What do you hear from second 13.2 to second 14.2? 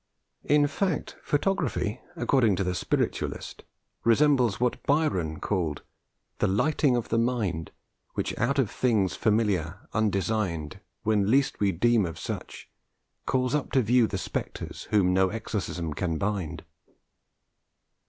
calls up to view The